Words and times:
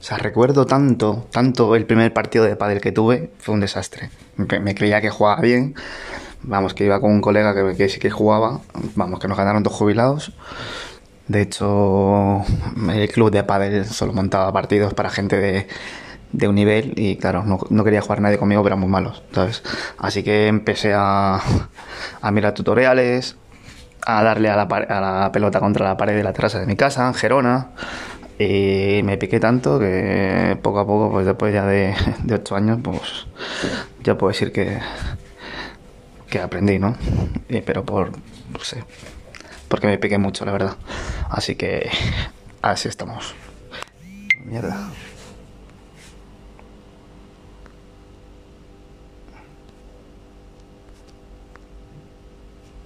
O 0.00 0.02
sea, 0.02 0.16
recuerdo 0.16 0.64
tanto, 0.64 1.26
tanto 1.30 1.76
el 1.76 1.84
primer 1.84 2.14
partido 2.14 2.44
de 2.44 2.56
pádel 2.56 2.80
que 2.80 2.90
tuve, 2.90 3.30
fue 3.38 3.54
un 3.54 3.60
desastre. 3.60 4.08
Me, 4.36 4.74
creía 4.74 5.02
que 5.02 5.10
jugaba 5.10 5.42
bien, 5.42 5.74
vamos, 6.42 6.72
que 6.72 6.86
iba 6.86 6.98
con 7.00 7.12
un 7.12 7.20
colega 7.20 7.54
que, 7.54 7.76
que 7.76 7.88
sí 7.90 8.00
que 8.00 8.08
jugaba, 8.10 8.60
vamos, 8.94 9.20
que 9.20 9.28
nos 9.28 9.36
ganaron 9.36 9.62
dos 9.62 9.74
jubilados. 9.74 10.32
De 11.28 11.42
hecho, 11.42 12.42
el 12.90 13.08
club 13.10 13.30
de 13.30 13.44
pádel 13.44 13.84
solo 13.84 14.14
montaba 14.14 14.50
partidos 14.54 14.94
para 14.94 15.10
gente 15.10 15.36
de, 15.36 15.66
de 16.32 16.48
un 16.48 16.54
nivel 16.54 16.94
y 16.96 17.16
claro, 17.16 17.44
no, 17.44 17.58
no 17.68 17.84
quería 17.84 18.00
jugar 18.00 18.22
nadie 18.22 18.38
conmigo, 18.38 18.62
pero 18.62 18.76
éramos 18.76 18.88
malos, 18.88 19.22
¿sabes? 19.32 19.62
Así 19.98 20.22
que 20.22 20.46
empecé 20.46 20.94
a, 20.94 21.40
a 22.22 22.30
mirar 22.30 22.54
tutoriales, 22.54 23.36
a 24.06 24.22
darle 24.22 24.48
a 24.48 24.56
la, 24.56 24.62
a 24.62 25.00
la 25.00 25.30
pelota 25.30 25.60
contra 25.60 25.84
la 25.84 25.96
pared 25.98 26.16
de 26.16 26.22
la 26.22 26.32
terraza 26.32 26.58
de 26.58 26.66
mi 26.66 26.76
casa, 26.76 27.06
en 27.06 27.14
Gerona. 27.14 27.68
Y 28.40 29.02
me 29.02 29.18
piqué 29.18 29.38
tanto 29.38 29.78
que 29.78 30.58
poco 30.62 30.78
a 30.78 30.86
poco, 30.86 31.10
pues 31.10 31.26
después 31.26 31.52
ya 31.52 31.66
de, 31.66 31.94
de 32.24 32.34
ocho 32.36 32.56
años, 32.56 32.78
pues 32.82 33.26
ya 34.02 34.16
puedo 34.16 34.32
decir 34.32 34.50
que, 34.50 34.78
que 36.30 36.40
aprendí, 36.40 36.78
¿no? 36.78 36.96
Eh, 37.50 37.62
pero 37.64 37.84
por, 37.84 38.12
no 38.12 38.60
sé, 38.62 38.82
porque 39.68 39.88
me 39.88 39.98
piqué 39.98 40.16
mucho, 40.16 40.46
la 40.46 40.52
verdad. 40.52 40.76
Así 41.28 41.54
que 41.54 41.90
así 42.62 42.88
estamos. 42.88 43.34
Mierda. 44.46 44.88